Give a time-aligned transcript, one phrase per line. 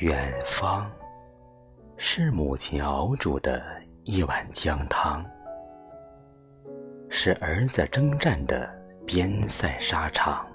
[0.00, 0.90] 远方，
[1.98, 3.62] 是母亲熬煮的
[4.04, 5.22] 一碗姜汤，
[7.10, 8.66] 是儿子征战的
[9.06, 10.46] 边塞沙场。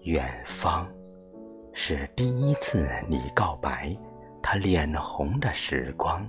[0.00, 0.84] 远方，
[1.72, 3.96] 是第一次你告白，
[4.42, 6.28] 他脸红的时光，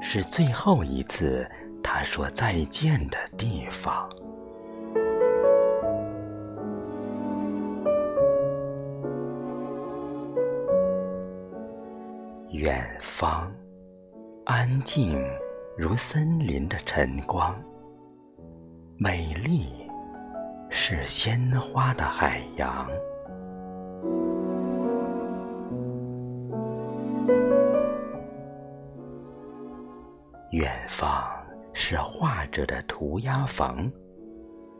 [0.00, 1.48] 是最后一次
[1.80, 4.10] 他说再见的地方。
[12.60, 13.50] 远方，
[14.44, 15.18] 安静
[15.78, 17.58] 如森林的晨光。
[18.98, 19.88] 美丽，
[20.68, 22.86] 是鲜花的海洋。
[30.50, 31.26] 远方，
[31.72, 33.90] 是画者的涂鸦房，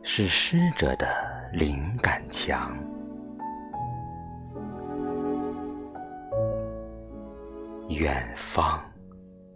[0.03, 1.07] 是诗者的
[1.51, 2.77] 灵感墙。
[7.91, 8.81] 远方，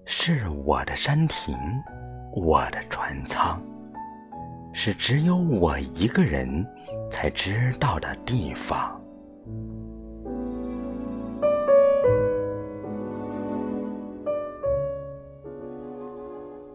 [0.05, 1.57] 是我的山亭，
[2.33, 3.61] 我的船舱，
[4.73, 6.65] 是只有我一个人
[7.09, 9.01] 才知道的地方。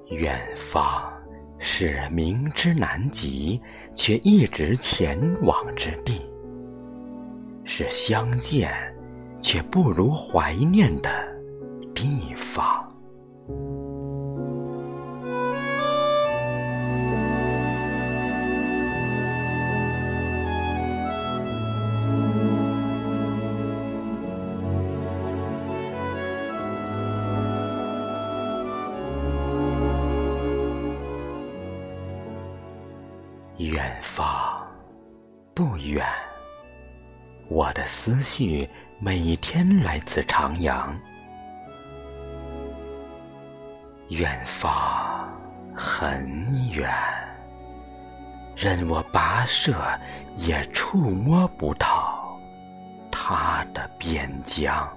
[0.08, 1.12] 远方，
[1.58, 3.60] 是明知难及
[3.94, 6.26] 却一直前往之地，
[7.64, 8.72] 是相见
[9.40, 11.29] 却不如怀念的。
[12.00, 12.90] 地方。
[33.58, 34.66] 远方
[35.52, 36.02] 不远，
[37.48, 38.66] 我的思绪
[38.98, 40.98] 每天来自长阳。
[44.10, 45.32] 远方
[45.72, 46.90] 很远，
[48.56, 49.72] 任我跋涉
[50.36, 52.36] 也触摸不到
[53.08, 54.88] 它的边疆。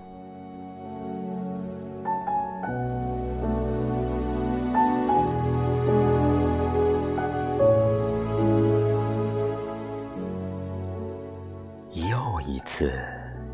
[11.91, 12.91] 又一次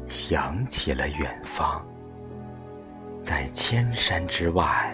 [0.08, 1.86] 想起了远方，
[3.22, 4.90] 在千山之外。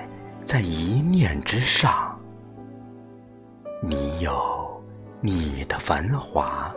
[0.45, 2.15] 在一念之上，
[3.81, 4.31] 你有
[5.19, 6.71] 你的繁华，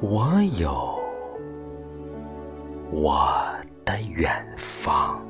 [0.00, 0.28] 我
[0.58, 0.98] 有
[2.90, 3.32] 我
[3.84, 5.22] 的远方。